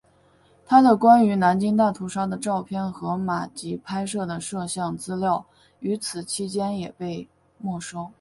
[0.65, 5.45] 他的关于南京大屠杀的照片和马吉拍摄的影像资料
[5.79, 8.09] 与此期间也被没收。